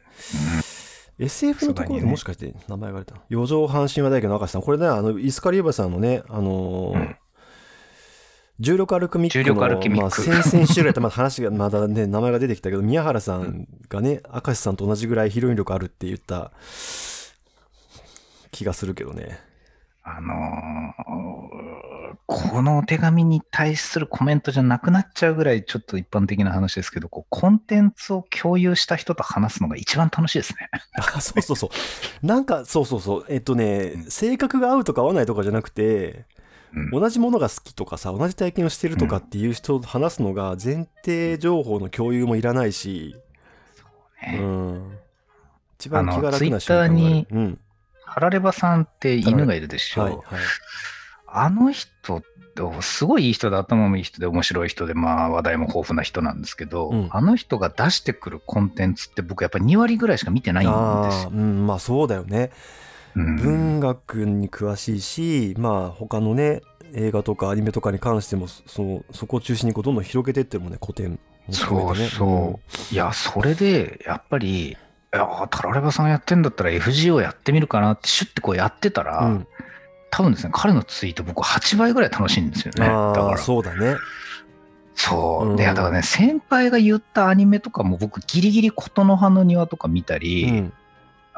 [1.18, 3.16] SF のところでもしかして名前が出た。
[3.28, 4.62] 四条半神話大家の明石さん。
[4.62, 7.16] これね、あの、イスカリエバさんのね、あのーうん
[8.58, 16.52] 重力アルクミックの重力まあ、先々週ぐらいまだ話が、まだね、名前が出てきたけど、宮原さんがね、明石さんと同じぐらいヒロイン力あるって言った
[18.50, 19.38] 気がするけどね。
[20.02, 21.46] あのー
[22.28, 30.68] このお手紙に対するコメントじゃなくなっちゃうぐらいちょっと一般的な話ですけど、こうコンテンツを共有した人と話すのが一番楽しいですね。
[30.98, 31.70] あそうそうそ
[32.22, 32.26] う。
[32.26, 33.26] なんか、そうそうそう。
[33.28, 36.35] えっとね、性格が合うとか合わないとかじゃなくて、うん
[36.92, 43.16] 同じものが好きとかさ、同じ体験をしてるとかっていう人と話すのが前提情報の共有もいらないし、
[44.28, 44.98] うねん。
[45.78, 47.58] 一番気が楽な瞬間にうん。
[48.04, 50.02] ハラレバさんって犬がいるでしょ。
[50.02, 50.22] はい、はい。
[51.26, 52.26] あの人って、
[52.80, 61.30] すごいいい人で頭もいい人で面白い人で、まあ話題も豊富な人なんですけど、うんあの人が出してくるコンテンツって僕やっぱ2割ぐらいしか見てないんですよ。
[61.30, 62.50] うん、まあそうだよね。
[63.16, 66.62] うん文学に詳しいし、まあ他のね、
[66.94, 71.18] 映画とかアニメとかに関しても、そのそこを中心にこうどんどん広げてってもね、古典ね。
[71.54, 72.94] そうそう。
[72.94, 74.76] いや、それで、やっぱり、い
[75.12, 79.46] や、タラレバさんやってんだったら FGO やってみるかなって、シュッてこうやってたら、うん。
[80.10, 82.86] 多分ですね、彼のツイート僕8倍ぐらい楽しいんですよね。
[82.86, 83.96] だから、そうだね。
[84.94, 85.50] そう。
[85.50, 90.72] うんで、だからね、先輩が言ったアニメとかも僕ギリギリ琴の葉の庭とか見たうり、ん。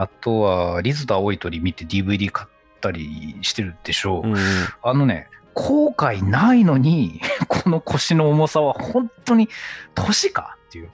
[0.01, 2.49] あとはリズと青い鳥見て DVD 買っ
[2.81, 4.29] たりしてるでしょう。
[4.29, 4.39] うんうん
[4.85, 9.49] あのね、後悔ないのに、 この腰の重さは本当に
[9.97, 10.91] 年かっていう。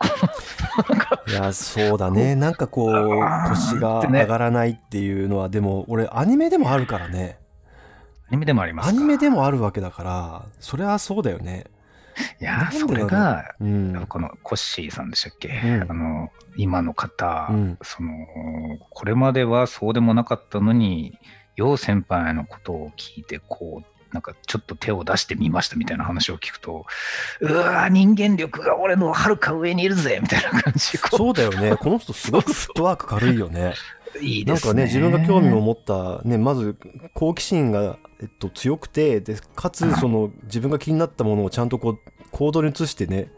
[1.28, 2.34] いや、そうだね。
[2.34, 7.38] なんかこう、腰が上がらないっていうのは、でも俺、アニメでもあるからね。
[8.28, 11.66] アニメでもありますかアニメでもあるわけだから、それはそうだよね。
[12.40, 14.06] いやそれが、うん。
[14.08, 18.10] このコッシーさんでしたっけ、うんあの今の方、うんその
[18.90, 21.18] これまではそうでもなかったのに
[21.56, 26.86] 楊先輩のことを聞いてこうなんかちょっと手を出してみましたみたいな話を聞くと
[27.40, 31.76] うわー人間力が俺のはるか上にいるぜみたいな感じそうだよね。
[31.76, 33.74] この人すごくフットワーク軽いよね。
[34.20, 34.72] ういいですね。
[34.72, 36.76] なんかね、自分が興味を持った、ね、まず
[37.14, 41.98] 好奇心が、えっと、強くて、で、かつ、その、自分が気になったものをちゃんとこう、
[42.30, 43.28] 行動に移してね、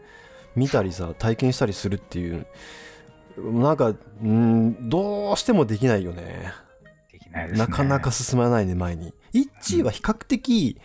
[0.55, 2.45] 見たりさ、体験したりするっていう、
[3.37, 6.51] なんか、うん、どうしてもできないよね。
[7.11, 7.67] できないですね。
[7.67, 9.13] なかなか進まないね、前に。
[9.33, 10.79] イッチーは比較的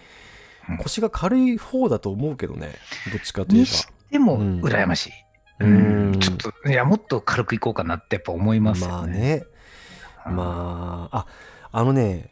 [0.69, 0.79] うん。
[0.79, 2.75] 腰が軽い方だと思うけどね、
[3.13, 4.61] どっちかといえにしてもうん。
[4.61, 5.11] 羨ましい、
[5.59, 5.67] ば。
[5.67, 6.21] うん。
[6.21, 8.93] ちょっといやもっと軽くいこうかなってやっぱ思いますよね。
[8.93, 9.43] まあね。
[10.27, 11.27] うんまあ、あ、
[11.73, 12.31] あのね、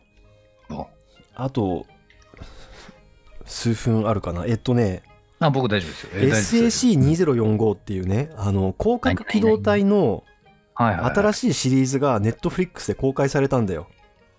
[0.70, 0.86] お
[1.34, 1.86] あと、
[3.44, 4.44] 数分あるかな。
[4.46, 5.02] えっとね、
[5.40, 6.30] あ僕大丈夫ですよえ大丈夫
[6.62, 10.22] ですよ SAC2045 っていうね、あの、広角機動隊の
[10.76, 13.88] 新しいシリーズがネットフリックスで公開されたんだよ。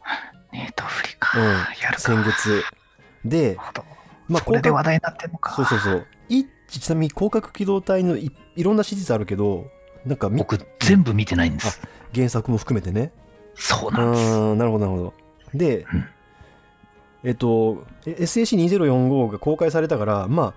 [0.53, 2.63] ネートフリか、うんやるか先月。
[3.25, 3.57] で、
[4.27, 5.53] まあ、これで話題になってんのか。
[5.55, 6.07] そうそうそう。
[6.29, 9.67] いちなみに広角機動隊のいいろんなシリーズあるけど、
[10.05, 11.81] なんかみ僕、全部見てないんです。
[12.13, 13.11] 原作も含めてね。
[13.55, 14.55] うそうなんです。
[14.55, 15.13] なるほど、なるほど。
[15.53, 16.05] でうん、
[17.23, 20.53] えっと、え SAC2045 が公開されたから、まあ、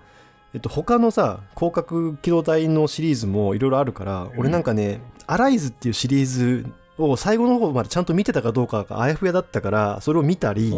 [0.53, 6.65] えっと、他のさ、広角機動隊のシリーズもいろいろあるから、俺なんかね、アライズっていうシリーズ
[6.97, 10.73] を最後の方までちゃんと見てたかどうかがあやふやだったから、それを見たり、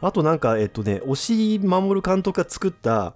[0.00, 3.14] あとなんか、えっとね、押井守監督が作った、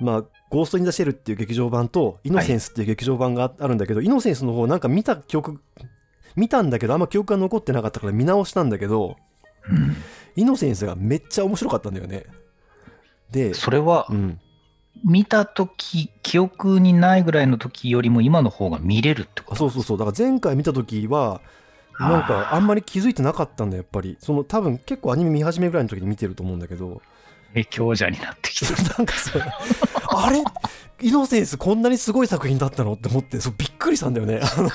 [0.00, 5.60] まあ、ゴースト・イン・ザ・シェルっていう劇場版と、イノセンスっていう劇場版がああるんだけど、イノセンスの方なんか見た記憶、
[6.36, 9.16] 見たんだけど、あんま記憶が残ってなかったから見直したんだけど、
[9.68, 9.96] うん
[10.36, 12.24] イノセンスがめっちゃ面白かったんだよね。
[13.30, 14.40] で、それはう、ん。
[15.04, 19.54] 見たとき、記憶にないぐらいの時よりも今の方が見れるってこと？
[19.54, 19.98] あそうそうそう。
[19.98, 21.40] だから前回見た時は、
[22.00, 24.16] なんかあんまり気づいてなかったんだよ、やっぱり。
[24.18, 27.00] その多分結構アニメ見始めぐらいの時に見てると思うんだけど、
[27.54, 28.74] え強者になってきてる。
[28.98, 29.42] なんかそう、
[30.08, 30.42] あれ？
[31.00, 32.94] イノセンスこんなにすごい作品だったの？
[32.94, 34.40] って思って、そうびっくりしたんだよね。
[34.42, 34.68] あの、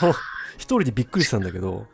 [0.57, 1.87] 一人でびっくりしたんだけど、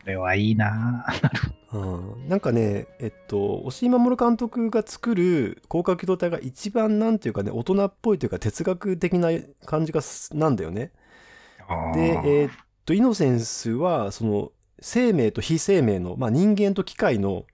[0.00, 9.30] それはいいなぁ うん、なんかね、えっと、押井守監督が作る広角機動隊が一番なんていうかね、大人っぽいというか哲学的な
[9.64, 10.92] 感じがすなんだよね。
[11.94, 12.52] で、えーっ
[12.84, 17.44] と、イノセンスは、その、生命と非生命の、まあ、人間と機械の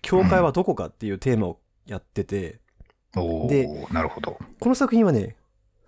[0.00, 2.60] 境界はどこかっていうテーマをやってて、
[3.16, 4.38] おーでなるほど。
[4.60, 5.36] この作品はね、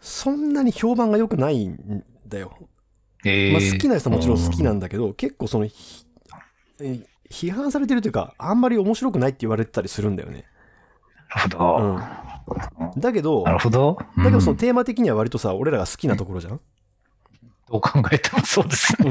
[0.00, 2.56] そんなに評判が良くないんだよ。
[3.24, 5.66] えーまあ、好きな人はもちろん好きなんだけど、結構その、
[7.30, 10.46] 批判されてるというか、あんまり面白くないって言われてたりするんだよね。
[11.28, 11.82] なるほ
[12.94, 13.00] ど。
[13.00, 13.98] だけど、なるほど。
[14.16, 16.60] だけどそのうんテーマ的には割とさ、俺らが好きなところじゃん、
[17.70, 19.10] どう考えてもそうですね。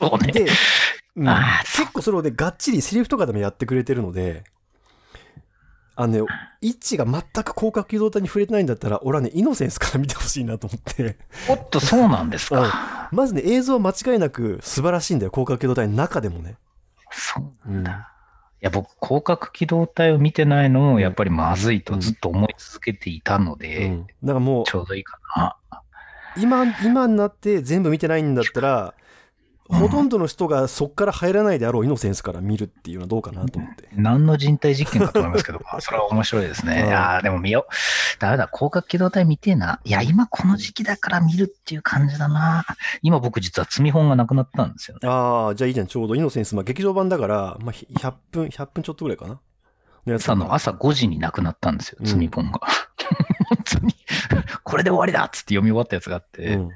[0.00, 0.32] うん、そうね。
[0.32, 0.46] で、
[1.16, 1.26] うん
[1.64, 4.44] 結構それをね、がっちりセリフとかでもやってくれてるので、
[5.96, 6.20] あのね、
[6.60, 11.16] イッチが全く広角機動隊に触れてないんだったら、俺はね、イノセンスから見てほしいなと思って、
[11.48, 13.08] おっと、そうなんですか。
[13.12, 16.56] まずね、映像は間違いなく素晴らしいんだよ、広角機動隊の中でもね。
[17.10, 18.12] そううんだ。
[18.66, 25.56] や、僕、広角機動隊を見てないのも、やっぱりまずいとずっと思い続けていたので、うん、だからもうちょうどいいかな。
[26.36, 29.05] 今今になって全部見てないんだったら、うん
[29.68, 33.88] ほとんどの人がそっから入らないであろうイノセンスから見るっていうのはどうかなと思って。
[33.94, 36.82] 何の人体実験かと思いますけど、ま あ、それは面白いですね。
[36.82, 38.20] うんいやーでも見よう。
[38.20, 39.80] ダメだ、広角機動隊見てえな。
[39.84, 42.64] いや、今この時期だから見るっていう感じだな。
[43.02, 45.08] 今僕実は積み本がなくなったんですよね。
[45.08, 49.40] ああ、じゃあいいじゃん、ちょうどイノセンス、まあ、劇場版だから、まあ、ひ100分、100分ちょっとぐらいかな。
[50.06, 52.60] のやつ朝の朝5時になくなったんですよ、うん積み本が。
[53.48, 53.94] 本当に、
[54.64, 56.70] これで終わりだっつって読み終わったやつがあって、うん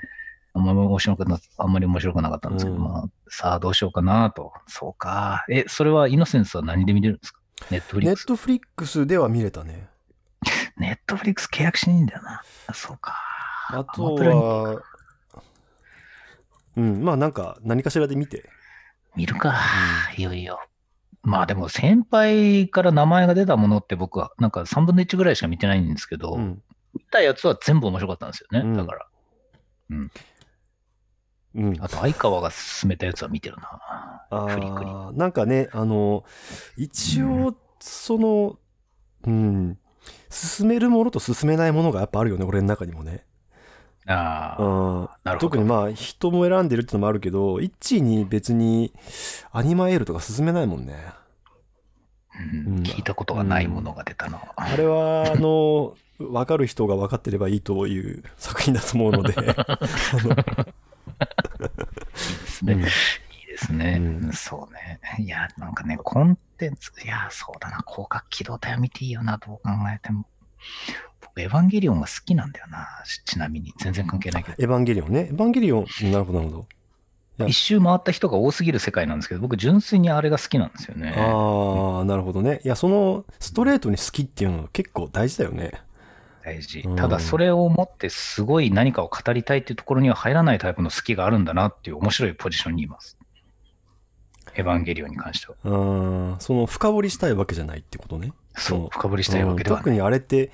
[0.52, 4.52] あんまり面白くな、あんまり面白くなかったんですけど、うんまあ、さあどうしようかなと。
[4.66, 5.44] そうか。
[5.48, 7.40] え、それはイノセンスは何で見れるんですか？
[7.70, 9.88] ネットフリックスネットフリックスでは見れたね。
[10.76, 12.42] ネットフリックス契約しないんだよな。
[12.66, 13.14] あそうか。
[13.68, 14.82] あとは、
[16.76, 18.48] うん、まあなんか何かしらで見て。
[19.14, 19.54] 見るか。
[20.16, 20.58] いよいよ。
[21.22, 26.62] まあでも先輩から名前が出たものって僕はなんか3分の1ぐらいしか見てないんですけど、うん。
[26.94, 28.60] 見たやつは全部面白かったんですよね。
[28.60, 29.06] うんだから。
[29.90, 30.10] うん。
[31.80, 34.26] あと相川が勧めたやつは見てるな。
[34.30, 34.90] あフリックに。
[34.90, 36.24] ーなんかね、あの、
[36.76, 38.58] 一応、その、
[39.26, 39.78] うん、
[40.30, 43.24] 進めるものと進めないものがやっぱあるよね、俺の中にもね。
[44.06, 45.50] ああ、うんなるほど。
[45.50, 48.92] 特にまあ人も選んでるってのもあるけど一位に別に
[49.52, 50.96] アニマエールとか進めないもんね
[52.64, 54.40] うんうん聞いたことがないものが出たな。
[54.56, 60.79] あれはあの分かる人が分かってればいいという作品だと思うので あいい
[61.20, 62.74] ですね。
[62.74, 62.88] の、うんいい
[63.46, 65.00] ですね、うんそうね。
[65.18, 70.26] いや、なんかね、コンテンツ、いや、そうだな、広角機動隊を見ていいよな、どう考えても。
[71.20, 73.72] 僕、エヴァンゲリオンが好きなんだよな、ちちなみに。
[73.78, 74.56] 全然関係ないけど。
[74.59, 76.66] エヴァンゲリオンねエヴァンゲリオンなるほどなるほど
[77.40, 81.14] や一周回った人が多すぎる世界なんですけど、僕、純粋にあれが好きなんですよね。
[81.16, 85.72] ああなるほどねいやそのストレートに好きっていうのは結構大事だよね
[86.54, 86.96] 大事うん。
[86.96, 93.16] ただ、それを持ってすごい何かを語りたいっていうところには入らないタイプの好きがあるんだなっていう面白いポジションにいます。
[94.54, 95.54] エヴァンゲリオンに関しては。
[95.64, 99.80] あーその深掘りしたいわけじゃないってことねそう、深掘りしたいわけではない。
[99.80, 100.50] うん特にあれって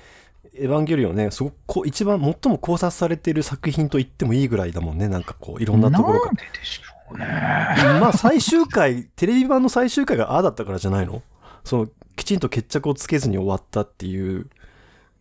[0.53, 7.25] エヴァンゲリオンねすごくこう一番最も考察されてる作品と言ってもいいぐらいだもんねなんかこういろんなところかなんででしょうね。
[7.25, 11.21] らまあ最終回テレビ版の最終回がああだったからじゃないの？
[11.63, 14.49] そのきちんと決着をつけずに終わったっていう、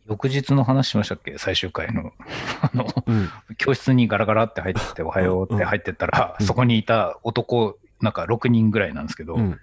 [0.08, 1.36] 翌日の話しましたっけ？
[1.38, 2.12] 最終回の。
[2.62, 6.46] あの、うん、教室にガラガラって入ってって、おはようって入ってったら、うん。
[6.46, 9.60] そこにいた男、なんか6人ぐらいなんですけど、うん。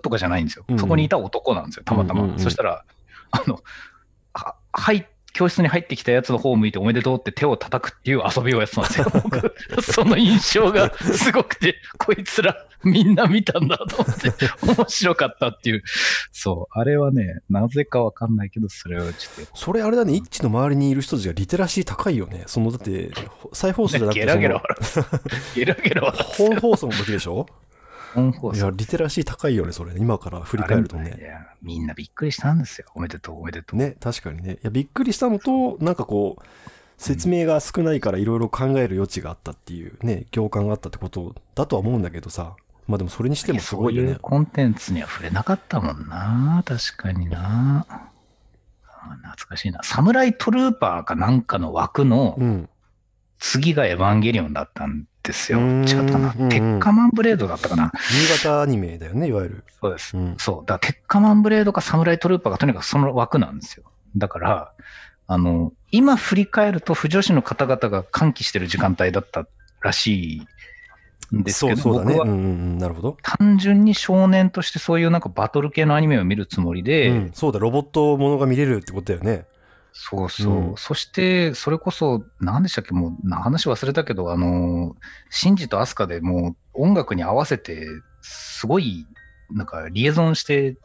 [0.00, 0.64] とかじゃないんですよ。
[0.78, 2.22] そこにいた男なんですよ、たまたま。
[2.22, 2.84] うんうんうんそしたら、
[3.30, 3.60] あの、
[4.32, 9.06] は、はい、教室に入ってきたやつの方を向いておめでとうって手を叩くっていう遊びをやってたんですよ。
[9.22, 15.82] 僕、 その印象がすごくて、こいつら みんな見たんだと思って、面白かったっていう。
[16.32, 23.10] そう、あれはね、なぜかわかんないけど、それをちょっとそれあれだねイッチの周りにいる人たちがリテラシー高いよねそのだって
[23.52, 24.76] 再放送じゃなくてゲラゲラ笑
[25.54, 25.54] う。
[25.56, 26.24] ゲラゲラ笑う。
[26.50, 27.46] 本放送の時でしょ？
[28.14, 32.86] 本放送いやリテラシー高いよねそれ今から振り返るとねいや、みんなびっくりしたんですよ。
[32.94, 33.78] おめでとう、おめでとう。
[33.78, 36.42] ね確かにねいやびっくりしたのとなんかこう
[36.98, 42.56] 説明が少ないからいろいろ考える余地があったっていうね共感があったってことだとは思うんだけどさ
[42.86, 46.62] まあでもそれにしてもすごいよねそういうコンテンツには触れなかったもんな。
[46.64, 47.86] 確かにな。
[47.88, 49.80] あ懐かしいな。
[49.82, 52.68] サムライトルーパーかなんかの枠のうん
[53.38, 55.58] 次がエヴァンゲリオンだったんですよ。
[55.58, 56.48] うーん違ったかな。
[56.48, 57.92] 鉄火マンブレードだったかな。
[58.32, 60.16] 夕方アニメだよねいわゆるそうです。
[60.16, 60.66] うんそう。
[60.66, 63.84] だから鉄火マンブレードかサムライトルーパーがとにかくその枠なんですよ。
[64.16, 64.72] だから、
[65.26, 69.46] あの、今振り返ると不女子の方々が歓喜してる時間帯だった
[69.82, 70.46] らしい
[71.34, 72.78] んですけど、そうそうだね。
[72.78, 73.16] なるほど。
[73.22, 79.46] 単純に少年としてそういうなんかバトル系のアニメを見るつもりで、うん、そうだロボットものが見れるってことだよね。
[79.98, 80.54] そうそう。
[80.54, 80.74] うん。
[80.76, 84.94] そして、それこそ、何でしたっけ、もう、な話忘れたけど、あの、
[85.30, 87.86] シンジとアスカでもう音楽に合わせて、
[88.20, 89.06] すごい、
[89.50, 90.76] なんか、リエゾンして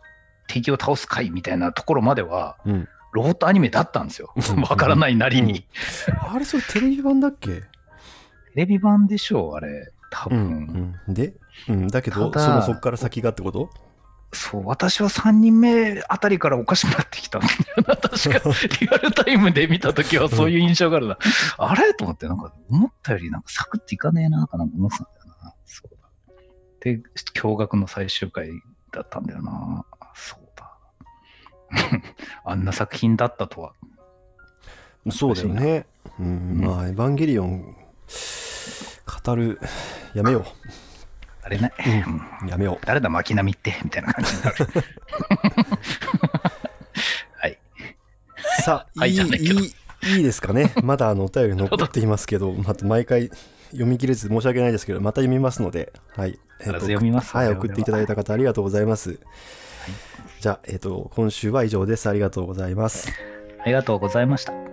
[0.47, 2.87] 敵を倒す回みたいなところまでは、うん。
[3.11, 4.33] ロボットアニメだったんですよ。
[4.37, 4.61] うん。
[4.61, 5.65] わからないなりに。
[6.29, 7.47] あれそれテレビ版だっけ？
[7.51, 7.65] テ
[8.55, 9.91] レビ版でしょう、あれ。
[10.11, 10.39] 多う分。
[10.39, 11.33] ん、うん、で、
[11.67, 13.69] うん、だけどそのそっから先がってこと？
[14.33, 17.53] そう、私は3人目あたりからおかしくなってきたんだよ
[17.87, 17.95] な。
[17.97, 18.49] 確か、
[18.79, 21.17] リアルタイムで見たときはそういう印象があるな。
[21.57, 21.93] あれ？
[21.93, 25.53] と思って、なんか、思ったよりなんかサクッといかねえな、かなんか思ってたんだよな。
[25.65, 26.07] そうだ。
[26.79, 27.01] で、
[27.35, 28.51] 驚愕の最終回
[28.93, 29.85] だったんだよな。
[30.15, 30.77] そうだ。
[32.45, 33.73] あんな作品だったとは。
[35.09, 35.85] そうだよね。
[36.19, 37.75] うん、まあ、エヴァンゲリオン、
[39.23, 39.59] 語る、
[40.13, 40.45] やめよ
[41.43, 41.71] あれね、
[42.41, 42.85] うん、やめよう。
[42.85, 44.55] 誰だ、巻波って、みたいな感じになる。
[47.35, 47.57] はい。
[48.63, 49.73] さあ、はいいい、いい
[50.07, 50.71] い、いいですかね。
[50.83, 53.29] まだあのお便り残っていますけど、 また毎回
[53.71, 56.39] 読み切れず申し訳ないですけど、また読みますので、はい。
[56.59, 59.19] え必ず読みますはい、送っていただいた方ありがとうございます。
[60.39, 62.07] じゃあ、えっ、と、今週は以上です。
[62.07, 63.11] ありがとうございます。
[63.59, 64.70] ありがとうございました。